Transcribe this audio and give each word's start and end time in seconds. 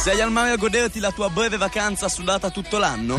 Sei 0.00 0.20
al 0.20 0.30
mare 0.30 0.50
a 0.50 0.56
goderti 0.56 1.00
la 1.00 1.10
tua 1.10 1.28
breve 1.28 1.56
vacanza 1.56 2.08
sudata 2.08 2.50
tutto 2.50 2.78
l'anno? 2.78 3.16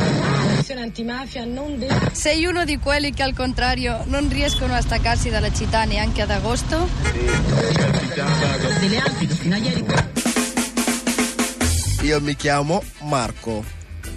antimafia 0.77 1.43
non 1.43 1.77
deve... 1.77 2.09
Sei 2.13 2.45
uno 2.45 2.63
di 2.63 2.77
quelli 2.77 3.13
che 3.13 3.21
al 3.21 3.33
contrario 3.33 4.03
non 4.05 4.29
riescono 4.29 4.73
a 4.73 4.81
staccarsi 4.81 5.29
dalla 5.29 5.51
città 5.51 5.83
neanche 5.83 6.21
ad 6.21 6.31
agosto? 6.31 6.87
Io 12.01 12.21
mi 12.21 12.35
chiamo 12.35 12.81
Marco 13.01 13.63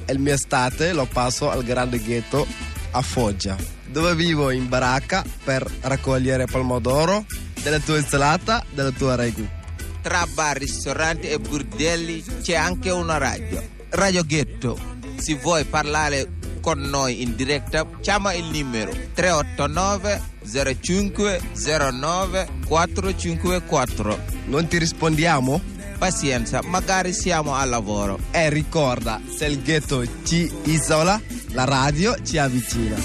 e 0.04 0.12
il 0.12 0.20
mio 0.20 0.34
estate 0.34 0.92
lo 0.92 1.06
passo 1.06 1.50
al 1.50 1.64
grande 1.64 2.00
ghetto 2.00 2.46
a 2.92 3.02
Foggia, 3.02 3.56
dove 3.88 4.14
vivo 4.14 4.50
in 4.50 4.68
baracca 4.68 5.24
per 5.42 5.68
raccogliere 5.80 6.46
pomodoro 6.46 7.24
della 7.60 7.80
tua 7.80 7.98
insalata, 7.98 8.64
della 8.70 8.92
tua 8.92 9.16
regu. 9.16 9.60
Tra 10.02 10.26
bar, 10.34 10.58
ristoranti 10.58 11.28
e 11.28 11.38
bordelli 11.38 12.24
c'è 12.42 12.56
anche 12.56 12.90
una 12.90 13.18
radio. 13.18 13.62
Radio 13.90 14.24
Ghetto. 14.24 14.76
Se 15.16 15.36
vuoi 15.36 15.64
parlare 15.64 16.28
con 16.60 16.80
noi 16.80 17.22
in 17.22 17.36
diretta, 17.36 17.86
chiama 18.00 18.32
il 18.32 18.46
numero 18.46 18.90
389 19.14 20.30
05 20.80 21.40
09 21.92 22.48
454. 22.66 24.18
Non 24.46 24.66
ti 24.66 24.78
rispondiamo? 24.78 25.60
Pazienza, 25.98 26.62
magari 26.64 27.12
siamo 27.12 27.54
al 27.54 27.68
lavoro. 27.68 28.18
E 28.32 28.50
ricorda, 28.50 29.20
se 29.32 29.46
il 29.46 29.62
ghetto 29.62 30.04
ci 30.24 30.50
isola, 30.64 31.20
la 31.50 31.64
radio 31.64 32.20
ci 32.24 32.38
avvicina. 32.38 32.96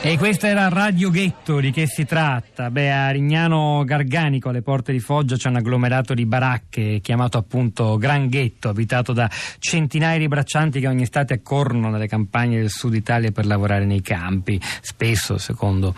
E 0.00 0.16
questa 0.16 0.46
era 0.46 0.68
Radio 0.68 1.10
Ghetto, 1.10 1.58
di 1.58 1.72
che 1.72 1.88
si 1.88 2.04
tratta? 2.04 2.70
Beh, 2.70 2.92
a 2.92 3.10
Rignano 3.10 3.82
Garganico, 3.84 4.48
alle 4.48 4.62
porte 4.62 4.92
di 4.92 5.00
Foggia, 5.00 5.34
c'è 5.34 5.48
un 5.48 5.56
agglomerato 5.56 6.14
di 6.14 6.24
baracche 6.24 7.00
chiamato 7.02 7.36
appunto 7.36 7.96
Gran 7.96 8.28
Ghetto, 8.28 8.68
abitato 8.68 9.12
da 9.12 9.28
centinaia 9.58 10.16
di 10.16 10.28
braccianti 10.28 10.78
che 10.78 10.86
ogni 10.86 11.02
estate 11.02 11.34
accorrono 11.34 11.90
nelle 11.90 12.06
campagne 12.06 12.60
del 12.60 12.70
sud 12.70 12.94
Italia 12.94 13.32
per 13.32 13.44
lavorare 13.44 13.86
nei 13.86 14.00
campi, 14.00 14.58
spesso 14.80 15.36
secondo 15.36 15.94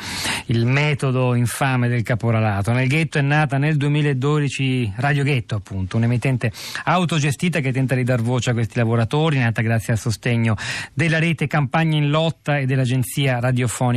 il 0.46 0.64
metodo 0.64 1.34
infame 1.34 1.88
del 1.88 2.02
caporalato. 2.02 2.72
Nel 2.72 2.88
ghetto 2.88 3.18
è 3.18 3.22
nata 3.22 3.58
nel 3.58 3.76
2012 3.76 4.94
Radio 4.96 5.24
Ghetto, 5.24 5.56
appunto, 5.56 5.98
un'emittente 5.98 6.50
autogestita 6.84 7.60
che 7.60 7.70
tenta 7.70 7.94
di 7.94 8.02
dar 8.02 8.22
voce 8.22 8.50
a 8.50 8.54
questi 8.54 8.78
lavoratori, 8.78 9.38
nata 9.38 9.60
grazie 9.60 9.92
al 9.92 9.98
sostegno 9.98 10.56
della 10.94 11.18
rete 11.18 11.46
Campagna 11.46 11.98
in 11.98 12.08
Lotta 12.08 12.56
e 12.56 12.64
dell'agenzia 12.64 13.38
radiofonica 13.40 13.88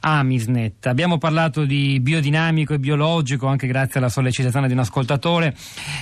Amisnet. 0.00 0.86
Abbiamo 0.86 1.18
parlato 1.18 1.64
di 1.64 2.00
biodinamico 2.00 2.74
e 2.74 2.78
biologico 2.78 3.46
anche 3.46 3.66
grazie 3.66 4.00
alla 4.00 4.08
sollecitazione 4.08 4.66
di 4.66 4.72
un 4.72 4.80
ascoltatore. 4.80 5.54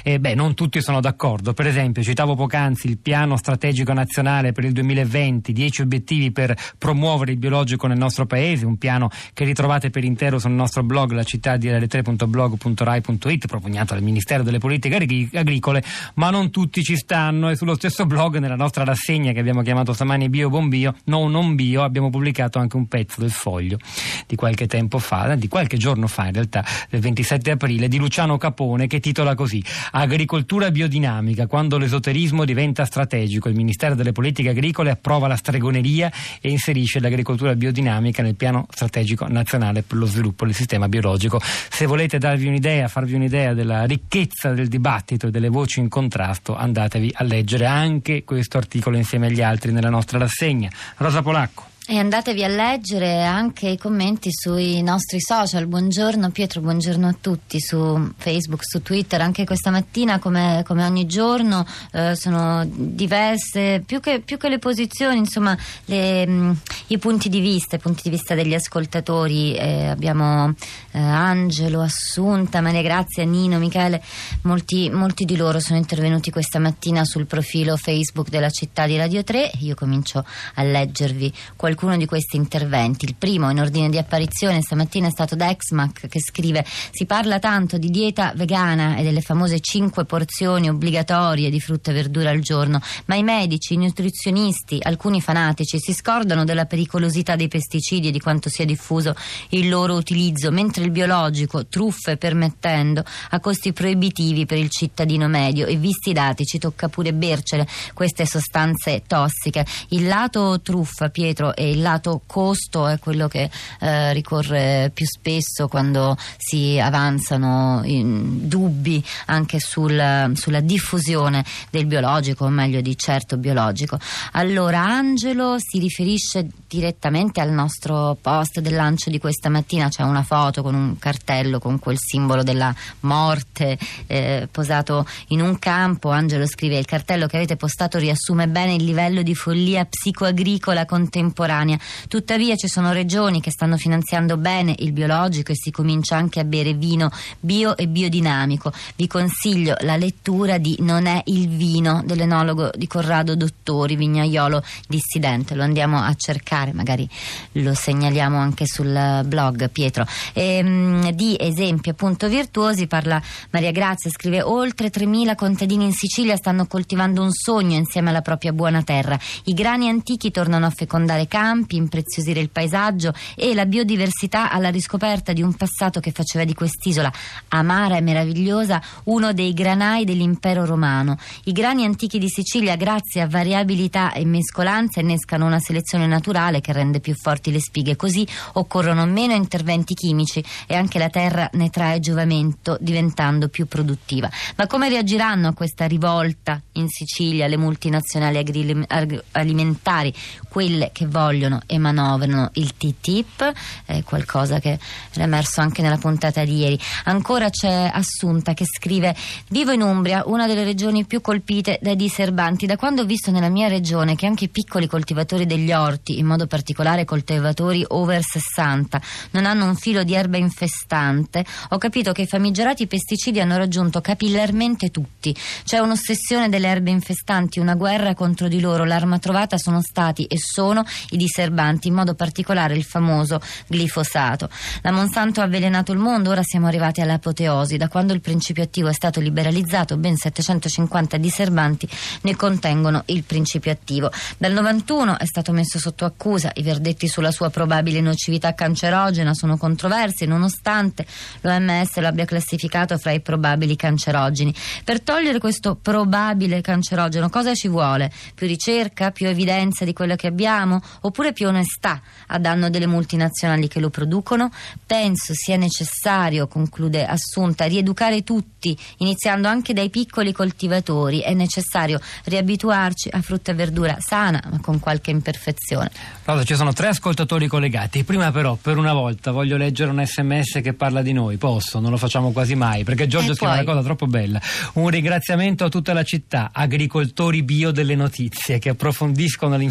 E 0.03 0.21
beh, 0.21 0.35
non 0.35 0.55
tutti 0.55 0.81
sono 0.81 1.01
d'accordo. 1.01 1.53
Per 1.53 1.67
esempio, 1.67 2.03
citavo 2.03 2.35
poc'anzi 2.35 2.87
il 2.87 2.99
piano 2.99 3.37
strategico 3.37 3.93
nazionale 3.93 4.53
per 4.53 4.65
il 4.65 4.73
2020, 4.73 5.53
10 5.53 5.83
obiettivi 5.83 6.31
per 6.31 6.57
promuovere 6.79 7.33
il 7.33 7.39
biologico 7.39 7.87
nel 7.87 7.99
nostro 7.99 8.27
paese, 8.27 8.65
un 8.65 8.79
piano 8.79 9.11
che 9.33 9.45
ritrovate 9.45 9.91
per 9.91 10.05
intero 10.05 10.39
sul 10.39 10.53
nostro 10.53 10.83
blog 10.83 11.13
la 11.13 11.25
città 11.25 11.57
di 11.57 11.69
rl3.blog.rai.it 11.69 13.47
propugnato 13.47 13.95
dal 13.95 14.03
Ministero 14.03 14.43
delle 14.43 14.59
Politiche 14.59 15.29
Agricole, 15.35 15.83
ma 16.15 16.31
non 16.31 16.51
tutti 16.51 16.83
ci 16.83 16.97
stanno 16.97 17.51
e 17.51 17.57
sullo 17.57 17.75
stesso 17.75 18.07
blog 18.07 18.39
nella 18.39 18.57
nostra 18.57 18.85
rassegna 18.85 19.33
che 19.33 19.41
abbiamo 19.41 19.63
chiamato 19.63 19.93
stamani 19.93 20.29
Bio 20.29 20.49
Bombio, 20.49 20.95
no 21.05 21.29
non 21.29 21.55
bio, 21.55 21.83
abbiamo 21.83 22.11
pubblicato 22.11 22.59
anche 22.59 22.77
un 22.77 22.87
pezzo 22.87 23.08
del 23.17 23.31
foglio 23.31 23.79
di 24.27 24.37
qualche 24.37 24.67
tempo 24.67 24.99
fa, 24.99 25.35
di 25.35 25.49
qualche 25.49 25.77
giorno 25.77 26.07
fa 26.07 26.27
in 26.27 26.33
realtà, 26.35 26.65
del 26.91 27.01
27 27.01 27.53
aprile, 27.53 27.89
di 27.89 27.99
Luciano 27.99 28.37
Capone 28.37 28.87
che 28.87 29.01
titola 29.01 29.35
così 29.35 29.63
Agricoltura 29.93 30.71
biodinamica, 30.71 31.47
quando 31.47 31.79
l'esoterismo 31.79 32.45
diventa 32.45 32.85
strategico, 32.85 33.49
il 33.49 33.55
Ministero 33.55 33.95
delle 33.95 34.13
Politiche 34.13 34.51
Agricole 34.51 34.91
approva 34.91 35.27
la 35.27 35.37
stregoneria 35.37 36.11
e 36.41 36.51
inserisce 36.51 37.01
l'agricoltura 37.01 37.55
biodinamica 37.55 38.23
nel 38.23 38.35
piano 38.35 38.67
strategico 38.71 39.27
nazionale 39.29 39.83
per 39.83 39.97
lo 39.97 40.07
sviluppo 40.07 40.45
del 40.45 40.55
sistema 40.55 40.89
biologico. 40.89 41.41
Se 41.43 41.87
volete 41.87 42.19
darvi 42.19 42.47
un'idea, 42.47 42.89
farvi 42.89 43.15
un'idea 43.15 43.55
della 43.55 43.85
ricchezza 43.85 44.53
del 44.53 44.69
dibattito 44.69 45.29
e 45.29 45.31
delle 45.31 45.49
voci 45.49 45.81
in 45.81 45.89
contrasto, 45.89 46.57
andatevi 46.57 47.13
a 47.15 47.25
leggere 47.25 47.67
anche 47.67 48.25
questo 48.25 48.59
articolo 48.59 48.97
insieme 48.97 49.27
agli 49.27 49.43
altri 49.43 49.73
nella 49.73 49.91
nostra 49.91 50.19
rassegna. 50.19 50.71
Rosa 50.97 51.23
Polacco. 51.23 51.78
E 51.91 51.97
andatevi 51.97 52.45
a 52.45 52.49
leggere 52.49 53.25
anche 53.25 53.67
i 53.67 53.79
commenti 53.79 54.29
sui 54.31 54.83
nostri 54.83 55.23
social. 55.23 55.67
Buongiorno 55.67 56.29
Pietro, 56.29 56.61
buongiorno 56.61 57.09
a 57.09 57.15
tutti 57.19 57.59
su 57.61 58.13
Facebook, 58.19 58.61
su 58.63 58.83
Twitter. 58.83 59.23
Anche 59.23 59.47
questa 59.47 59.71
mattina, 59.71 60.19
come, 60.19 60.63
come 60.67 60.85
ogni 60.85 61.07
giorno, 61.07 61.65
eh, 61.93 62.15
sono 62.15 62.63
diverse, 62.69 63.83
più 63.87 64.01
che, 64.01 64.21
più 64.21 64.37
che 64.37 64.51
le 64.51 64.59
posizioni, 64.59 65.17
insomma, 65.17 65.57
le, 65.87 66.27
mh, 66.27 66.61
i 66.89 66.99
punti 66.99 67.31
di 67.31 67.41
vista, 67.41 67.77
i 67.77 67.79
punti 67.79 68.03
di 68.05 68.11
vista 68.11 68.35
degli 68.35 68.53
ascoltatori. 68.53 69.55
Eh, 69.55 69.87
abbiamo 69.87 70.53
eh, 70.91 70.99
Angelo, 70.99 71.81
Assunta, 71.81 72.61
Maria 72.61 72.83
Grazia, 72.83 73.25
Nino, 73.25 73.59
Michele. 73.59 74.03
Molti, 74.43 74.91
molti 74.91 75.25
di 75.25 75.37
loro 75.37 75.59
sono 75.59 75.79
intervenuti 75.79 76.31
questa 76.31 76.59
mattina 76.59 77.07
sul 77.07 77.25
profilo 77.25 77.79
Facebook 77.79 78.29
della 78.29 78.51
città 78.51 78.87
di 78.87 78.99
Radio 78.99 79.25
3. 79.25 79.53
Io 79.61 79.75
comincio 79.75 80.23
a 80.57 80.63
leggervi 80.63 81.33
qualcosa 81.57 81.77
qualcuno 81.79 81.97
di 81.97 82.07
questi 82.07 82.37
interventi. 82.37 83.05
Il 83.05 83.15
primo 83.15 83.51
in 83.51 83.61
ordine 83.61 83.89
di 83.89 83.99
apparizione 83.99 84.61
stamattina 84.63 85.07
è 85.07 85.11
stato 85.11 85.37
Dexmac 85.37 86.09
che 86.09 86.21
scrive 86.21 86.65
si 86.67 87.07
parla 87.07 87.39
tanto 87.39 87.79
di 87.79 87.89
dieta 87.89 88.33
vegana 88.35 88.97
e 88.97 89.05
delle 89.05 89.21
famose 89.21 89.61
5 89.61 90.05
porzioni 90.05 90.69
obbligatorie 90.69 91.51
di 91.51 91.61
frutta 91.61 91.93
e 91.93 91.95
verdura 91.95 92.31
al 92.31 92.41
giorno, 92.41 92.81
ma 93.05 93.15
i 93.15 93.23
medici, 93.23 93.75
i 93.75 93.77
nutrizionisti, 93.77 94.81
alcuni 94.83 95.21
fanatici 95.21 95.79
si 95.79 95.93
scordano 95.93 96.45
della 96.45 96.67
pericolosità 96.67 97.37
dei 97.37 97.47
pesticidi 97.47 98.09
e 98.09 98.11
di 98.11 98.19
quanto 98.19 98.49
sia 98.49 98.65
diffuso 98.65 99.15
il 99.51 99.69
loro 99.69 99.95
utilizzo, 99.95 100.51
mentre 100.51 100.83
il 100.83 100.91
biologico, 100.91 101.67
truffe 101.67 102.17
permettendo, 102.17 103.05
ha 103.31 103.39
costi 103.39 103.73
proibitivi 103.73 104.47
per 104.47 104.59
il 104.59 104.71
cittadino 104.71 105.29
medio 105.29 105.67
e 105.67 105.77
visti 105.77 106.11
i 106.11 106.15
dati 106.15 106.45
ci 106.45 106.59
tocca 106.59 106.89
pure 106.89 107.13
bercele 107.13 107.69
queste 107.95 108.27
sostanze 108.27 109.05
tossiche. 109.07 109.65
Il 109.91 110.09
lato 110.09 110.61
truffa, 110.61 111.11
Pietro, 111.11 111.55
è 111.55 111.68
il 111.71 111.83
lato 111.83 112.23
costo 112.27 112.87
è 112.87 112.99
quello 112.99 113.29
che 113.29 113.51
eh, 113.81 114.13
ricorre 114.13 114.91
più 114.95 115.07
spesso 115.07 115.69
quando 115.69 116.17
si 116.37 116.79
avanzano 116.79 117.83
dubbi 117.85 119.05
anche 119.27 119.61
sul, 119.61 120.33
sulla 120.35 120.61
diffusione 120.61 121.45
del 121.71 121.87
biologico, 121.87 122.45
o 122.45 122.49
meglio 122.49 122.81
di 122.81 122.97
certo 122.97 123.37
biologico. 123.37 123.99
Allora 124.33 124.85
Angelo 124.85 125.57
si 125.59 125.79
riferisce 125.79 126.49
direttamente 126.67 127.41
al 127.41 127.51
nostro 127.51 128.17
post 128.21 128.61
del 128.61 128.75
lancio 128.75 129.11
di 129.11 129.19
questa 129.19 129.49
mattina, 129.49 129.89
c'è 129.89 130.03
una 130.03 130.23
foto 130.23 130.63
con 130.63 130.75
un 130.75 130.99
cartello 130.99 131.59
con 131.59 131.79
quel 131.79 131.99
simbolo 131.99 132.43
della 132.43 132.75
morte 133.01 133.79
eh, 134.07 134.49
posato 134.51 135.07
in 135.29 135.41
un 135.41 135.59
campo. 135.59 136.11
Angelo 136.11 136.47
scrive 136.47 136.79
il 136.79 136.87
cartello 136.87 137.27
che 137.27 137.37
avete 137.37 137.57
postato 137.57 137.99
riassume 137.99 138.49
bene 138.49 138.75
il 138.75 138.85
livello 138.85 139.23
di 139.23 139.35
follia 139.35 139.85
psicoagricola 139.85 140.85
contemporanea 140.85 141.58
contemporanea. 141.59 141.79
Tuttavia 142.09 142.57
ci 142.57 142.69
sono 142.69 142.93
regioni 142.93 143.41
che 143.41 143.51
stanno 143.51 143.77
finanziando 143.77 144.37
bene 144.37 144.75
il 144.79 144.93
biologico 144.93 145.53
e 145.53 145.57
si 145.57 145.71
comincia 145.71 146.17
anche 146.17 146.41
a 146.41 146.45
bere 146.45 146.75
vino 146.75 147.11
bio 147.41 147.77
e 147.77 147.89
biodinamico. 147.89 148.73
Vi 148.97 149.07
consiglio 149.07 149.77
la 149.81 149.97
lettura 149.97 150.59
di 150.59 150.77
Non 150.81 151.07
è 151.07 151.23
il 151.27 151.49
vino 151.49 152.03
dell'enologo 152.05 152.71
di 152.75 152.87
Corrado 152.87 153.35
Dottori, 153.35 153.97
vignaiolo 153.97 154.63
dissidente. 154.87 155.55
Lo 155.55 155.63
andiamo 155.63 155.99
a 155.99 156.15
cercare, 156.15 156.73
magari 156.73 157.09
lo 157.53 157.75
segnaliamo 157.75 158.39
anche 158.39 158.67
sul 158.67 159.23
blog 159.27 159.71
Pietro. 159.71 160.07
E, 160.33 160.57
ehm, 160.57 161.11
di 161.13 161.37
esempi 161.39 161.91
appunto 161.91 162.29
virtuosi 162.29 162.87
parla 162.87 163.21
Maria 163.51 163.73
Grazia, 163.73 164.11
scrive 164.11 164.43
oltre 164.43 164.91
3.000 164.91 165.35
contadini 165.35 165.85
in 165.85 165.93
Sicilia 165.93 166.37
stanno 166.37 166.67
coltivando 166.67 167.23
un 167.23 167.33
sogno 167.33 167.77
insieme 167.77 168.11
alla 168.11 168.23
propria 168.23 168.53
buona 168.53 168.83
terra. 168.83 169.19
I 169.45 169.55
grani 169.55 169.89
antichi 169.89 170.31
tornano 170.31 170.67
a 170.67 170.71
fecondare 170.71 171.27
campi, 171.27 171.48
impreziosire 171.77 172.41
il 172.41 172.51
paesaggio 172.51 173.13
e 173.35 173.55
la 173.55 173.67
biodiversità 173.67 174.51
alla 174.51 174.71
riscoperta 174.71 175.33
di 175.33 175.43
un 175.43 175.55
passato 175.55 176.01
che 176.01 176.11
faceva 176.11 176.45
di 176.45 176.55
quest'isola 176.55 177.13
amara 177.49 177.97
e 177.97 178.01
meravigliosa 178.01 178.83
uno 179.05 179.33
dei 179.33 179.53
granai 179.53 180.05
dell'impero 180.05 180.65
romano. 180.65 181.19
I 181.45 181.53
grani 181.53 181.85
antichi 181.85 182.19
di 182.19 182.29
Sicilia, 182.29 182.77
grazie 182.77 183.23
a 183.23 183.29
variabilità 183.29 184.13
e 184.13 184.25
mescolanza, 184.25 185.01
innescano 185.01 185.47
una 185.47 185.61
selezione 185.61 186.07
naturale 186.07 186.61
che 186.61 186.73
rende 186.73 187.01
più 187.01 187.15
forti 187.15 187.51
le 187.51 187.61
spighe, 187.61 187.97
così 187.97 188.27
occorrono 188.55 189.07
meno 189.07 189.35
interventi 189.35 189.95
chimici 189.95 190.45
e 190.67 190.75
anche 190.75 190.99
la 190.99 191.09
terra 191.09 191.49
ne 191.53 191.71
trae 191.71 192.01
giovamento 192.01 192.77
diventando 192.81 193.49
più 193.49 193.67
produttiva. 193.67 194.31
Ma 194.57 194.67
come 194.67 194.89
reagiranno 194.89 195.49
a 195.49 195.55
questa 195.55 195.87
rivolta 195.87 196.61
in 196.73 196.89
Sicilia 196.89 197.47
le 197.47 197.57
multinazionali 197.57 198.39
agroalimentari, 198.39 200.13
quelle 200.59 200.91
che 200.93 201.07
vogliono 201.07 201.61
e 201.67 201.79
manovrano 201.79 202.51
il 202.55 202.77
TTIP? 202.77 203.53
È 203.85 204.03
qualcosa 204.03 204.59
che 204.59 204.73
è 204.73 205.21
emerso 205.21 205.61
anche 205.61 205.83
nella 205.83 205.99
puntata 205.99 206.43
di 206.43 206.57
ieri. 206.57 206.77
Ancora 207.05 207.49
c'è 207.49 207.89
Assunta 207.95 208.55
che 208.55 208.65
scrive: 208.65 209.15
Vivo 209.51 209.71
in 209.71 209.83
Umbria, 209.83 210.25
una 210.27 210.49
delle 210.49 210.65
regioni 210.65 211.05
più 211.05 211.21
colpite 211.21 211.79
dai 211.81 211.95
diserbanti. 211.95 212.67
Da 212.67 212.77
quando 212.77 213.03
ho 213.03 213.05
visto 213.05 213.31
nella 213.31 213.49
mia 213.49 213.69
regione 213.69 214.17
che 214.17 214.27
anche 214.27 214.47
i 214.47 214.49
piccoli 214.49 214.89
coltivatori 214.89 215.47
degli 215.47 215.71
orti, 215.71 216.19
in 216.19 216.27
modo 216.27 216.49
particolare 216.49 217.05
coltivatori 217.05 217.85
over 217.87 218.21
60, 218.21 219.01
non 219.31 219.47
hanno 219.47 219.65
un 219.65 219.77
filo 219.77 220.03
di 220.03 220.15
erba 220.15 220.39
infestante, 220.39 221.45
ho 221.69 221.79
capito 221.79 222.11
che 222.11 222.23
i 222.23 222.27
famigerati 222.27 222.89
pesticidi 222.89 223.39
hanno 223.39 223.59
raggiunto 223.59 224.01
capillarmente 224.01 224.91
tutti. 224.91 225.33
C'è 225.63 225.79
un'ossessione 225.79 226.49
delle 226.49 226.67
erbe 226.67 226.91
infestanti, 226.91 227.61
una 227.61 227.77
guerra 227.77 228.15
contro 228.15 228.49
di 228.49 228.59
loro. 228.59 228.83
L'arma 228.83 229.21
trovata 229.21 229.57
sono 229.57 229.81
stati 229.83 230.25
e 230.25 230.37
sono 230.51 230.85
i 231.11 231.17
diserbanti, 231.17 231.89
in 231.89 231.95
modo 231.95 232.15
particolare 232.15 232.75
il 232.75 232.85
famoso 232.85 233.41
glifosato. 233.67 234.49
La 234.83 234.93
Monsanto 234.93 235.41
ha 235.41 235.45
avvelenato 235.45 235.93
il 235.93 235.99
mondo, 235.99 236.31
ora 236.31 236.43
siamo 236.43 236.67
arrivati 236.67 237.01
all'apoteosi. 237.01 237.77
Da 237.77 237.89
quando 237.89 238.13
il 238.13 238.21
principio 238.21 238.63
attivo 238.63 238.89
è 238.89 238.93
stato 238.93 239.21
liberalizzato, 239.21 239.97
ben 239.97 240.17
750 240.17 241.17
diserbanti 241.19 241.89
ne 242.23 242.37
contengono 242.37 243.03
il 243.07 243.25
principio 243.25 243.71
attivo. 243.71 244.11
Dal 244.39 244.53
91 244.53 245.19
è 245.19 245.27
stato 245.27 245.53
messo 245.53 245.79
sotto 245.79 246.05
accusa, 246.05 246.51
i 246.55 246.63
verdetti 246.63 247.09
sulla 247.09 247.31
sua 247.31 247.51
probabile 247.51 248.01
nocività 248.01 248.55
cancerogena 248.55 249.35
sono 249.35 249.57
controversi, 249.57 250.25
nonostante 250.25 251.07
l'OMS 251.43 251.99
lo 251.99 252.07
abbia 252.07 252.25
classificato 252.25 252.97
fra 252.99 253.13
i 253.13 253.21
probabili 253.21 253.77
cancerogeni. 253.77 254.55
Per 254.85 255.03
togliere 255.03 255.39
questo 255.39 255.77
probabile 255.81 256.61
cancerogeno 256.61 257.29
cosa 257.29 257.55
ci 257.55 257.69
vuole? 257.69 258.11
Più 258.35 258.47
ricerca, 258.47 259.11
più 259.11 259.27
evidenza 259.27 259.85
di 259.85 259.93
quello 259.93 260.17
che 260.17 260.28
abbiamo, 260.29 260.81
oppure 261.01 261.33
più 261.33 261.49
onestà 261.49 262.01
a 262.29 262.39
danno 262.39 262.71
delle 262.71 262.87
multinazionali 262.87 263.69
che 263.69 263.81
lo 263.81 263.91
producono? 263.91 264.51
Penso 264.87 265.33
sia 265.35 265.57
necessario, 265.57 266.47
conclude 266.47 267.07
Assunta, 267.07 267.65
rieducare 267.65 268.23
tutti, 268.23 268.77
iniziando 268.99 269.49
anche 269.49 269.73
dai 269.73 269.91
piccoli 269.91 270.33
coltivatori. 270.33 271.21
È 271.21 271.35
necessario 271.35 272.01
riabituarci 272.25 273.09
a 273.13 273.21
frutta 273.23 273.53
e 273.53 273.55
verdura 273.55 273.97
sana, 273.99 274.43
ma 274.51 274.61
con 274.61 274.79
qualche 274.79 275.11
imperfezione. 275.11 275.91
Allora, 276.25 276.45
ci 276.45 276.55
sono 276.55 276.73
tre 276.73 276.89
ascoltatori 276.89 277.47
collegati. 277.47 278.05
Prima, 278.05 278.31
però, 278.31 278.55
per 278.55 278.77
una 278.77 278.93
volta 278.93 279.31
voglio 279.31 279.57
leggere 279.57 279.91
un 279.91 280.05
sms 280.05 280.61
che 280.63 280.75
parla 280.75 281.03
di 281.03 281.13
noi. 281.13 281.37
Posso? 281.37 281.81
Non 281.81 281.91
lo 281.91 281.97
facciamo 281.97 282.31
quasi 282.33 282.55
mai 282.55 282.85
perché 282.85 283.07
Giorgio 283.07 283.35
scrive 283.35 283.53
una 283.53 283.65
cosa 283.65 283.83
troppo 283.83 284.07
bella. 284.07 284.41
Un 284.75 284.89
ringraziamento 284.89 285.65
a 285.65 285.69
tutta 285.69 285.93
la 285.93 286.03
città, 286.03 286.51
agricoltori 286.53 287.43
bio 287.43 287.71
delle 287.71 287.95
notizie 287.95 288.59
che 288.59 288.71
approfondiscono 288.71 289.57
le 289.57 289.65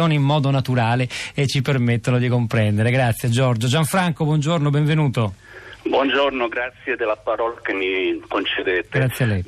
informazioni 0.00 0.14
in 0.14 0.22
modo 0.22 0.50
naturale 0.50 1.08
e 1.34 1.46
ci 1.46 1.62
permettono 1.62 2.18
di 2.18 2.28
comprendere. 2.28 2.90
Grazie, 2.90 3.28
Giorgio. 3.28 3.66
Gianfranco, 3.66 4.24
buongiorno, 4.24 4.70
benvenuto. 4.70 5.34
Buongiorno, 5.82 6.48
grazie 6.48 6.96
della 6.96 7.16
parola 7.16 7.56
che 7.62 7.72
mi 7.72 8.20
concedete. 8.26 8.98
Grazie 8.98 9.24
a 9.24 9.28
lei. 9.28 9.44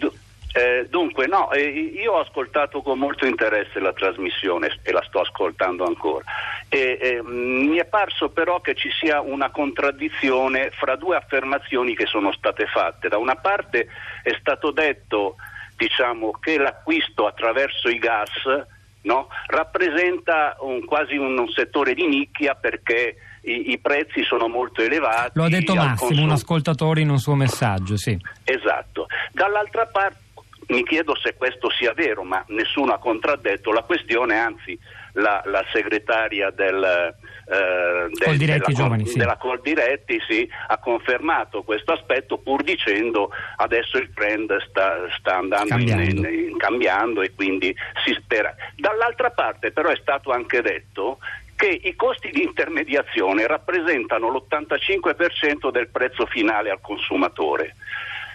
Eh, 0.54 0.86
dunque, 0.90 1.26
no, 1.26 1.50
eh, 1.50 1.62
io 1.62 2.12
ho 2.12 2.20
ascoltato 2.20 2.82
con 2.82 2.98
molto 2.98 3.24
interesse 3.24 3.80
la 3.80 3.94
trasmissione 3.94 4.78
e 4.82 4.92
la 4.92 5.02
sto 5.08 5.20
ascoltando 5.20 5.84
ancora. 5.84 6.24
E, 6.68 6.98
eh, 7.00 7.22
mi 7.22 7.76
è 7.78 7.86
parso 7.86 8.28
però 8.28 8.60
che 8.60 8.74
ci 8.74 8.90
sia 8.90 9.22
una 9.22 9.50
contraddizione 9.50 10.70
fra 10.72 10.96
due 10.96 11.16
affermazioni 11.16 11.94
che 11.94 12.04
sono 12.04 12.32
state 12.32 12.66
fatte. 12.66 13.08
Da 13.08 13.16
una 13.16 13.36
parte 13.36 13.86
è 14.22 14.36
stato 14.38 14.72
detto 14.72 15.36
diciamo, 15.76 16.32
che 16.32 16.58
l'acquisto 16.58 17.26
attraverso 17.26 17.88
i 17.88 17.98
gas 17.98 18.30
no, 19.02 19.28
rappresenta 19.46 20.56
un, 20.60 20.84
quasi 20.84 21.16
un, 21.16 21.38
un 21.38 21.48
settore 21.48 21.94
di 21.94 22.06
nicchia 22.06 22.54
perché 22.54 23.16
i, 23.42 23.72
i, 23.72 23.78
prezzi 23.78 24.22
sono 24.22 24.48
molto 24.48 24.82
elevati. 24.82 25.32
Lo 25.34 25.44
ha 25.44 25.48
detto 25.48 25.74
Massimo, 25.74 25.96
consum- 25.96 26.24
un 26.24 26.30
ascoltatore 26.30 27.00
in 27.00 27.10
un 27.10 27.18
suo 27.18 27.34
messaggio, 27.34 27.96
sì. 27.96 28.16
Esatto. 28.44 29.06
Dall'altra 29.32 29.86
parte 29.86 30.20
mi 30.68 30.84
chiedo 30.84 31.16
se 31.16 31.34
questo 31.34 31.70
sia 31.70 31.92
vero, 31.92 32.22
ma 32.22 32.44
nessuno 32.48 32.92
ha 32.92 32.98
contraddetto 32.98 33.72
la 33.72 33.82
questione, 33.82 34.38
anzi 34.38 34.78
la, 35.14 35.42
la 35.46 35.64
segretaria 35.72 36.50
del, 36.50 37.14
eh, 37.46 38.08
del, 38.08 38.18
Coldiretti 38.18 38.72
della, 38.72 38.82
Giovani, 38.82 39.06
sì. 39.06 39.18
della 39.18 39.36
Coldiretti 39.36 40.20
sì, 40.28 40.48
ha 40.68 40.78
confermato 40.78 41.62
questo 41.62 41.92
aspetto 41.92 42.38
pur 42.38 42.62
dicendo 42.62 43.30
adesso 43.56 43.98
il 43.98 44.12
trend 44.14 44.56
sta, 44.68 45.08
sta 45.18 45.38
andando 45.38 45.68
cambiando. 45.68 46.28
In, 46.28 46.48
in, 46.50 46.56
cambiando 46.56 47.22
e 47.22 47.32
quindi 47.34 47.74
si 48.04 48.12
spera. 48.14 48.54
Dall'altra 48.76 49.30
parte 49.30 49.72
però 49.72 49.88
è 49.88 49.96
stato 49.96 50.30
anche 50.30 50.62
detto 50.62 51.18
che 51.56 51.80
i 51.82 51.94
costi 51.94 52.30
di 52.30 52.42
intermediazione 52.42 53.46
rappresentano 53.46 54.28
l'85% 54.30 55.70
del 55.70 55.88
prezzo 55.88 56.26
finale 56.26 56.70
al 56.70 56.80
consumatore. 56.80 57.76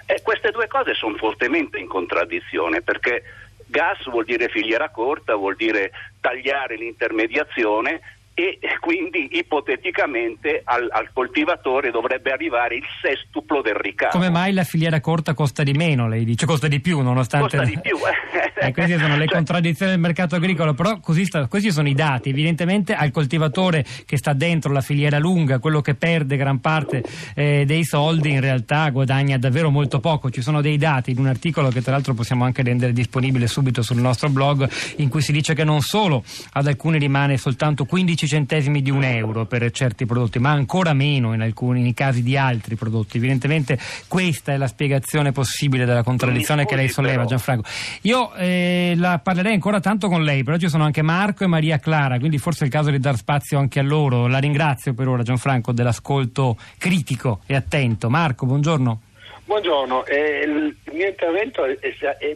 E 0.06 0.22
queste 0.22 0.52
due 0.52 0.68
cose 0.68 0.94
sono 0.94 1.18
fortemente 1.18 1.78
in 1.78 1.88
contraddizione 1.88 2.82
perché 2.82 3.24
gas 3.66 4.02
vuol 4.10 4.24
dire 4.24 4.48
filiera 4.48 4.90
corta, 4.90 5.36
vuol 5.36 5.58
dire 5.58 5.92
tagliare 6.22 6.78
l'intermediazione 6.78 8.00
e 8.40 8.60
quindi 8.80 9.30
ipoteticamente 9.32 10.62
al, 10.64 10.88
al, 10.92 11.10
coltivatore 11.12 11.90
dovrebbe 11.90 12.32
arrivare 12.32 12.76
il 12.76 12.84
sestuplo 13.02 13.64
del 13.64 13.74
ricavo. 13.74 14.12
Come 14.12 14.30
mai 14.30 14.54
la 14.54 14.64
filiera 14.64 15.00
corta 15.00 15.34
costa 15.34 15.64
di 15.64 15.72
meno, 15.72 16.08
lei 16.08 16.24
dice? 16.24 16.46
Costa 16.46 16.68
di 16.68 16.80
più 16.80 17.02
nonostante... 17.02 17.58
Costa 17.58 17.68
di 17.68 17.80
più. 17.82 17.98
e 17.98 18.72
queste 18.74 19.00
sono 19.00 19.18
le 19.18 19.26
cioè... 19.26 19.34
contraddizioni 19.38 19.94
del 19.94 20.00
mercato 20.00 20.36
agricolo, 20.36 20.76
però 20.76 21.00
sta, 21.02 21.48
questi 21.48 21.72
sono 21.72 21.88
i 21.88 21.96
dati. 21.96 22.30
Evidentemente 22.30 22.94
al 22.94 23.10
coltivatore 23.10 23.84
che 24.06 24.18
sta 24.18 24.34
dentro 24.34 24.72
la 24.72 24.82
filiera 24.82 25.18
lunga, 25.18 25.58
quello 25.58 25.82
che 25.82 25.96
perde 25.96 26.38
gran 26.38 26.60
parte 26.60 27.04
eh, 27.34 27.66
dei 27.66 27.86
soldi, 27.86 28.30
in 28.30 28.42
realtà 28.42 28.88
guadagna 28.92 29.40
davvero 29.40 29.72
molto 29.72 30.00
poco. 30.00 30.30
Ci 30.30 30.44
sono 30.44 30.62
dei 30.62 30.78
dati 30.78 31.10
in 31.10 31.18
un 31.18 31.26
articolo 31.26 31.70
che 31.70 31.82
tra 31.82 31.94
l'altro 31.94 32.14
possiamo 32.14 32.44
anche 32.44 32.62
rendere 32.62 32.94
disponibile 32.94 33.48
subito 33.48 33.82
sul 33.82 33.98
nostro 33.98 34.30
blog, 34.30 34.70
in 34.98 35.10
cui 35.10 35.24
si 35.24 35.32
dice 35.32 35.56
che 35.56 35.64
non 35.64 35.82
solo 35.82 36.24
ad 36.52 36.68
alcuni 36.68 37.00
rimane 37.00 37.38
soltanto 37.38 37.86
15 37.86 38.27
centesimi 38.28 38.82
di 38.82 38.92
un 38.92 39.04
euro 39.04 39.46
per 39.46 39.70
certi 39.72 40.06
prodotti, 40.06 40.40
ma 40.40 40.52
ancora 40.52 40.94
meno 40.94 41.34
in 41.34 41.42
alcuni 41.42 41.94
casi 41.94 42.24
di 42.24 42.38
altri 42.38 42.76
prodotti. 42.76 43.18
Evidentemente 43.18 43.78
questa 44.08 44.54
è 44.54 44.58
la 44.58 44.68
spiegazione 44.68 45.32
possibile 45.32 45.86
della 45.86 46.04
contraddizione 46.04 46.66
che 46.66 46.76
lei 46.76 46.90
solleva, 46.90 47.26
Gianfranco. 47.26 47.68
Io 48.02 48.34
eh, 48.36 48.94
la 48.98 49.20
parlerei 49.20 49.54
ancora 49.54 49.80
tanto 49.80 50.08
con 50.08 50.24
lei, 50.24 50.44
però 50.44 50.58
ci 50.58 50.70
sono 50.70 50.84
anche 50.84 51.02
Marco 51.02 51.44
e 51.44 51.48
Maria 51.48 51.80
Clara, 51.80 52.20
quindi 52.20 52.38
forse 52.38 52.64
è 52.64 52.68
il 52.68 52.72
caso 52.72 52.90
di 52.90 53.00
dar 53.00 53.16
spazio 53.16 53.60
anche 53.60 53.80
a 53.80 53.84
loro. 53.84 54.28
La 54.28 54.40
ringrazio 54.40 54.94
per 54.94 55.08
ora, 55.08 55.24
Gianfranco, 55.24 55.72
dell'ascolto 55.72 56.58
critico 56.78 57.42
e 57.46 57.56
attento. 57.56 58.10
Marco, 58.10 58.46
buongiorno. 58.46 59.02
Buongiorno, 59.48 60.06
eh, 60.06 60.44
il 60.46 60.76
mio 60.92 61.08
intervento 61.08 61.64
è, 61.64 61.80
è, 61.80 61.96
è, 62.18 62.36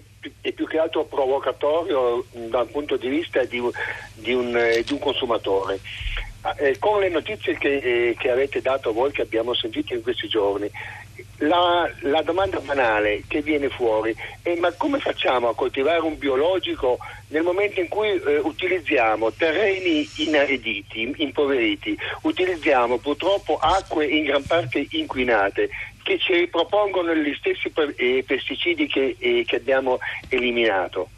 più 0.53 0.67
che 0.67 0.77
altro 0.77 1.05
provocatorio 1.05 2.23
dal 2.31 2.67
punto 2.67 2.97
di 2.97 3.09
vista 3.09 3.43
di, 3.43 3.61
di, 4.15 4.33
un, 4.33 4.55
eh, 4.55 4.83
di 4.83 4.93
un, 4.93 4.99
consumatore. 4.99 5.79
Ah, 6.41 6.55
eh, 6.57 6.77
con 6.79 6.99
le 6.99 7.09
notizie 7.09 7.55
che, 7.57 7.77
eh, 7.77 8.15
che, 8.17 8.31
avete 8.31 8.61
dato 8.61 8.93
voi, 8.93 9.11
che 9.11 9.21
abbiamo 9.21 9.53
sentito 9.53 9.93
in 9.93 10.01
questi 10.01 10.27
giorni, 10.27 10.69
la, 11.37 11.89
la 12.01 12.21
domanda 12.21 12.59
banale 12.59 13.23
che 13.27 13.41
viene 13.41 13.69
fuori 13.69 14.15
è 14.41 14.55
ma 14.55 14.71
come 14.73 14.99
facciamo 14.99 15.49
a 15.49 15.55
coltivare 15.55 15.99
un 15.99 16.17
biologico 16.17 16.99
nel 17.27 17.43
momento 17.43 17.79
in 17.79 17.87
cui 17.87 18.09
eh, 18.09 18.37
utilizziamo 18.39 19.31
terreni 19.31 20.07
inariditi, 20.17 21.13
impoveriti, 21.17 21.97
utilizziamo 22.21 22.97
purtroppo 22.97 23.57
acque 23.57 24.05
in 24.05 24.25
gran 24.25 24.43
parte 24.43 24.85
inquinate, 24.91 25.69
che 26.03 26.17
ci 26.17 26.47
propongono 26.47 27.13
gli 27.15 27.33
stessi 27.35 27.71
eh, 27.95 28.23
pesticidi 28.25 28.87
che, 28.87 29.15
eh, 29.17 29.43
che, 29.45 29.55
abbiamo 29.57 29.99
eliminato. 30.29 31.09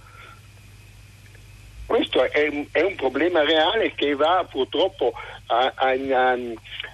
Questo 1.86 2.24
è, 2.24 2.52
è, 2.72 2.82
un 2.82 2.96
problema 2.96 3.44
reale 3.44 3.94
che 3.94 4.16
va 4.16 4.46
purtroppo 4.50 5.13
a, 5.48 5.74
a, 5.75 5.92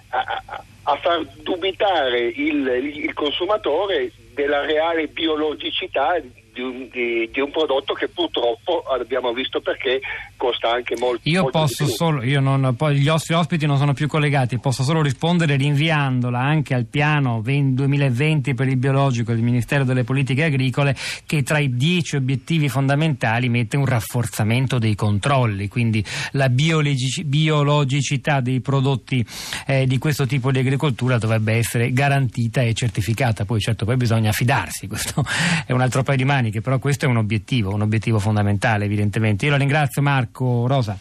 a, 0.10 0.64
a 0.84 0.96
far 0.98 1.26
dubitare 1.42 2.20
il, 2.20 2.68
il, 2.68 3.14
consumatore 3.14 4.12
della 4.34 4.66
reale 4.66 5.08
biologicità 5.08 6.20
di 6.60 6.62
un, 6.62 6.90
di, 6.92 7.30
di 7.32 7.40
un 7.40 7.52
prodotto 7.52 7.94
che 7.94 8.10
purtroppo 8.10 8.84
abbiamo 8.84 9.32
visto 9.32 9.62
perché 9.62 10.02
costa 10.36 10.72
anche 10.72 10.96
molto. 10.98 11.22
Io 11.24 11.44
molto 11.44 11.60
posso 11.60 11.84
di 11.84 11.90
più. 11.90 11.96
solo, 11.98 12.24
io 12.24 12.40
non, 12.42 12.76
gli 12.92 13.06
nostri 13.06 13.34
ospiti 13.34 13.66
non 13.66 13.78
sono 13.78 13.94
più 13.94 14.08
collegati, 14.08 14.60
posso 14.60 14.84
solo 14.84 15.02
rispondere 15.02 15.56
rinviandola 15.56 16.40
anche 16.40 16.74
al 16.74 16.86
piano 16.86 17.42
20 17.42 17.76
2020 17.76 18.54
per 18.54 18.68
il 18.68 18.78
biologico 18.78 19.32
del 19.32 19.42
Ministero 19.42 19.84
delle 19.84 20.04
Politiche 20.04 20.44
Agricole 20.44 20.96
che 21.26 21.44
tra 21.44 21.60
i 21.60 21.76
dieci 21.76 22.16
obiettivi 22.16 22.68
fondamentali 22.68 23.48
mette 23.48 23.78
un 23.78 23.86
rafforzamento 23.86 24.78
dei 24.80 24.96
controlli, 24.96 25.68
quindi 25.68 26.04
la 26.32 26.50
biologici- 26.50 27.24
biologicità 27.24 28.42
dei 28.42 28.60
prodotti 28.60 29.26
eh, 29.66 29.86
di 29.86 29.98
questo 29.98 30.26
tipo 30.26 30.52
di 30.52 30.60
agricoltura 30.60 31.18
dovrebbe 31.18 31.54
essere 31.54 31.92
garantita 31.94 32.62
e 32.62 32.74
certificata. 32.74 33.46
Poi 33.46 33.60
certo 33.60 33.86
poi 33.86 33.96
bisogna 33.96 34.32
fidarsi, 34.32 34.88
questo 34.88 35.24
è 35.66 35.72
un 35.72 35.82
altro 35.82 36.04
paio 36.04 36.18
di 36.18 36.26
maniche, 36.50 36.62
però 36.62 36.80
questo 36.80 37.06
è 37.06 37.08
un 37.08 37.18
obiettivo, 37.18 37.74
un 37.74 37.82
obiettivo 37.82 38.20
fondamentale 38.20 38.86
evidentemente. 38.86 39.46
Io 39.46 39.52
la 39.52 39.58
ringrazio 39.58 40.02
Marco 40.02 40.68
Rosa. 40.68 40.98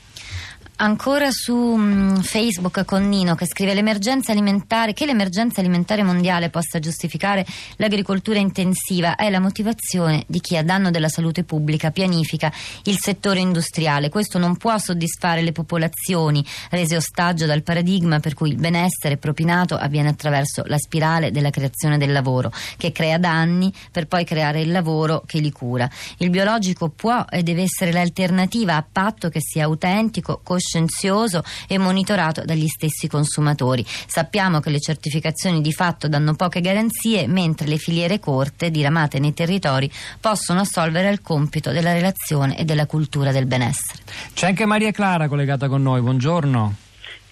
Ancora 0.80 1.32
su 1.32 1.56
mm, 1.56 2.18
Facebook 2.18 2.84
con 2.84 3.08
Nino 3.08 3.34
che 3.34 3.46
scrive 3.46 3.74
l'emergenza 3.74 4.30
alimentare, 4.30 4.92
che 4.92 5.06
l'emergenza 5.06 5.58
alimentare 5.58 6.04
mondiale 6.04 6.50
possa 6.50 6.78
giustificare 6.78 7.44
l'agricoltura 7.78 8.38
intensiva 8.38 9.16
è 9.16 9.28
la 9.28 9.40
motivazione 9.40 10.22
di 10.28 10.38
chi 10.38 10.56
a 10.56 10.62
danno 10.62 10.92
della 10.92 11.08
salute 11.08 11.42
pubblica 11.42 11.90
pianifica 11.90 12.52
il 12.84 12.96
settore 12.96 13.40
industriale. 13.40 14.08
Questo 14.08 14.38
non 14.38 14.56
può 14.56 14.78
soddisfare 14.78 15.42
le 15.42 15.50
popolazioni 15.50 16.44
rese 16.70 16.94
ostaggio 16.94 17.46
dal 17.46 17.64
paradigma 17.64 18.20
per 18.20 18.34
cui 18.34 18.50
il 18.50 18.56
benessere 18.56 19.16
propinato 19.16 19.74
avviene 19.74 20.10
attraverso 20.10 20.62
la 20.66 20.78
spirale 20.78 21.32
della 21.32 21.50
creazione 21.50 21.98
del 21.98 22.12
lavoro 22.12 22.52
che 22.76 22.92
crea 22.92 23.18
danni 23.18 23.72
per 23.90 24.06
poi 24.06 24.22
creare 24.22 24.60
il 24.60 24.70
lavoro 24.70 25.24
che 25.26 25.40
li 25.40 25.50
cura. 25.50 25.90
Il 26.18 26.30
biologico 26.30 26.88
può 26.88 27.24
e 27.28 27.42
deve 27.42 27.62
essere 27.62 27.90
l'alternativa 27.90 28.76
a 28.76 28.86
patto 28.88 29.28
che 29.28 29.40
sia 29.40 29.64
autentico, 29.64 30.38
coscienzioso 30.68 31.42
e 31.66 31.78
monitorato 31.78 32.44
dagli 32.44 32.66
stessi 32.68 33.08
consumatori. 33.08 33.84
Sappiamo 34.06 34.60
che 34.60 34.68
le 34.70 34.80
certificazioni 34.80 35.62
di 35.62 35.72
fatto 35.72 36.08
danno 36.08 36.34
poche 36.34 36.60
garanzie, 36.60 37.26
mentre 37.26 37.66
le 37.66 37.78
filiere 37.78 38.20
corte 38.20 38.70
diramate 38.70 39.18
nei 39.18 39.32
territori 39.32 39.90
possono 40.20 40.60
assolvere 40.60 41.08
al 41.08 41.22
compito 41.22 41.70
della 41.70 41.92
relazione 41.92 42.58
e 42.58 42.64
della 42.64 42.86
cultura 42.86 43.32
del 43.32 43.46
benessere. 43.46 44.02
C'è 44.34 44.46
anche 44.46 44.66
Maria 44.66 44.90
Clara 44.92 45.28
collegata 45.28 45.68
con 45.68 45.80
noi, 45.82 46.02
buongiorno. 46.02 46.74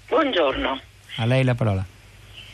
Buongiorno, 0.09 0.81
A 1.17 1.27
lei 1.27 1.45
la 1.45 1.55
parola. 1.55 1.85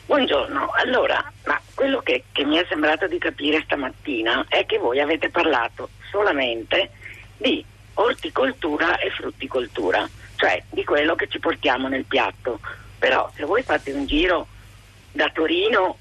buongiorno. 0.07 0.71
Allora, 0.85 1.23
ma 1.45 1.61
quello 1.75 2.01
che, 2.01 2.25
che 2.33 2.45
mi 2.45 2.57
è 2.57 2.65
sembrato 2.69 3.07
di 3.07 3.19
capire 3.19 3.63
stamattina 3.65 4.47
è 4.49 4.65
che 4.67 4.79
voi 4.79 5.01
avete 5.01 5.29
parlato 5.29 5.91
solamente 6.11 6.91
di 7.37 7.63
orticoltura 7.95 8.99
e 8.99 9.11
frutticoltura, 9.11 10.09
cioè 10.43 10.61
di 10.71 10.83
quello 10.83 11.15
che 11.15 11.29
ci 11.29 11.39
portiamo 11.39 11.87
nel 11.87 12.05
piatto. 12.05 12.59
Però 12.99 13.31
se 13.37 13.45
voi 13.45 13.63
fate 13.63 13.93
un 13.93 14.07
giro 14.07 14.49
da 15.13 15.29
Torino 15.33 15.97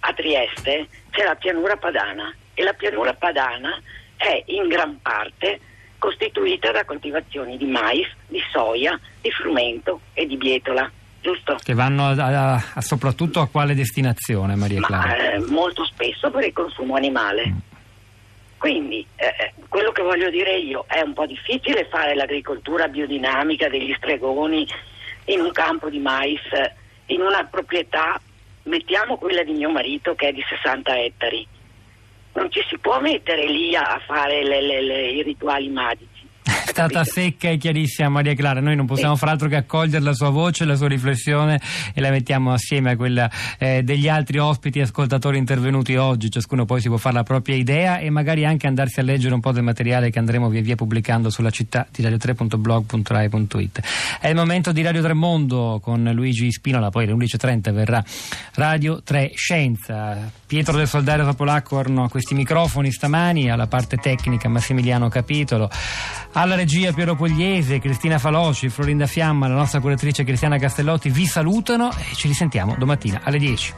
a 0.00 0.12
Trieste 0.12 0.88
c'è 1.10 1.24
la 1.24 1.34
pianura 1.34 1.76
padana 1.78 2.30
e 2.52 2.62
la 2.62 2.74
pianura 2.74 3.14
padana 3.14 3.80
è 4.16 4.42
in 4.48 4.68
gran 4.68 5.00
parte 5.00 5.60
costituita 5.98 6.70
da 6.72 6.84
coltivazioni 6.84 7.56
di 7.56 7.64
mais, 7.64 8.06
di 8.28 8.40
soia, 8.52 8.98
di 9.22 9.30
frumento 9.30 10.00
e 10.12 10.26
di 10.26 10.36
bietola, 10.36 10.90
giusto? 11.22 11.56
Che 11.62 11.72
vanno 11.74 12.08
a- 12.08 12.54
a- 12.74 12.80
soprattutto 12.82 13.40
a 13.40 13.48
quale 13.48 13.74
destinazione, 13.74 14.56
Maria 14.56 14.80
Ma 14.80 14.86
Clara? 14.86 15.32
eh, 15.32 15.38
molto 15.46 15.84
spesso 15.86 16.30
per 16.30 16.44
il 16.44 16.52
consumo 16.52 16.96
animale. 16.96 17.50
Quindi 18.58 19.06
eh, 19.16 19.26
eh, 19.38 19.52
quello 19.68 19.92
che 19.92 20.02
voglio 20.02 20.30
dire 20.30 20.56
io 20.56 20.84
è 20.88 21.00
un 21.00 21.12
po' 21.12 21.26
difficile 21.26 21.86
fare 21.90 22.14
l'agricoltura 22.14 22.88
biodinamica 22.88 23.68
degli 23.68 23.92
stregoni 23.96 24.66
in 25.26 25.40
un 25.40 25.52
campo 25.52 25.90
di 25.90 25.98
mais, 25.98 26.40
eh, 26.52 26.72
in 27.06 27.20
una 27.20 27.44
proprietà, 27.44 28.20
mettiamo 28.64 29.18
quella 29.18 29.42
di 29.42 29.52
mio 29.52 29.70
marito 29.70 30.14
che 30.14 30.28
è 30.28 30.32
di 30.32 30.44
60 30.48 30.98
ettari. 31.02 31.46
Non 32.32 32.50
ci 32.50 32.62
si 32.68 32.78
può 32.78 33.00
mettere 33.00 33.46
lì 33.46 33.74
a 33.76 34.00
fare 34.04 34.42
le- 34.42 34.60
le- 34.60 34.82
le- 34.82 35.08
i 35.10 35.22
rituali 35.22 35.68
magici. 35.68 36.15
È 36.76 36.80
stata 36.80 37.04
secca 37.04 37.48
e 37.48 37.56
chiarissima 37.56 38.10
Maria 38.10 38.34
Clara, 38.34 38.60
noi 38.60 38.76
non 38.76 38.84
possiamo 38.84 39.16
far 39.16 39.30
altro 39.30 39.48
che 39.48 39.56
accogliere 39.56 40.04
la 40.04 40.12
sua 40.12 40.28
voce, 40.28 40.66
la 40.66 40.76
sua 40.76 40.88
riflessione 40.88 41.58
e 41.94 42.02
la 42.02 42.10
mettiamo 42.10 42.52
assieme 42.52 42.90
a 42.90 42.96
quella 42.96 43.30
eh, 43.58 43.82
degli 43.82 44.10
altri 44.10 44.36
ospiti 44.36 44.80
e 44.80 44.82
ascoltatori 44.82 45.38
intervenuti 45.38 45.96
oggi, 45.96 46.30
ciascuno 46.30 46.66
poi 46.66 46.82
si 46.82 46.88
può 46.88 46.98
fare 46.98 47.14
la 47.14 47.22
propria 47.22 47.56
idea 47.56 47.96
e 47.96 48.10
magari 48.10 48.44
anche 48.44 48.66
andarsi 48.66 49.00
a 49.00 49.04
leggere 49.04 49.32
un 49.32 49.40
po' 49.40 49.52
del 49.52 49.62
materiale 49.62 50.10
che 50.10 50.18
andremo 50.18 50.50
via 50.50 50.60
via 50.60 50.74
pubblicando 50.74 51.30
sulla 51.30 51.48
città 51.48 51.86
di 51.90 52.02
radio3.blog.rai.it. 52.02 53.80
È 54.20 54.28
il 54.28 54.34
momento 54.34 54.70
di 54.70 54.82
Radio 54.82 55.00
3 55.00 55.14
Mondo 55.14 55.80
con 55.82 56.04
Luigi 56.12 56.52
Spinola, 56.52 56.90
poi 56.90 57.04
alle 57.04 57.14
11.30 57.14 57.72
verrà 57.72 58.04
Radio 58.52 59.00
3 59.02 59.30
Scienza. 59.34 60.30
Pietro 60.46 60.76
del 60.76 60.86
Soldario 60.86 61.24
Topolacco 61.24 61.80
erano 61.80 62.04
a 62.04 62.10
questi 62.10 62.34
microfoni 62.34 62.92
stamani, 62.92 63.50
alla 63.50 63.66
parte 63.66 63.96
tecnica 63.96 64.50
Massimiliano 64.50 65.08
Capitolo, 65.08 65.70
alla 66.32 66.54
regia 66.66 66.92
Piero 66.92 67.14
Pugliese, 67.14 67.78
Cristina 67.78 68.18
Faloci, 68.18 68.68
Florinda 68.68 69.06
Fiamma, 69.06 69.46
la 69.46 69.54
nostra 69.54 69.78
curatrice 69.78 70.24
Cristiana 70.24 70.58
Castellotti 70.58 71.10
vi 71.10 71.24
salutano 71.24 71.92
e 71.92 72.12
ci 72.16 72.26
risentiamo 72.26 72.74
domattina 72.76 73.20
alle 73.22 73.38
10. 73.38 73.74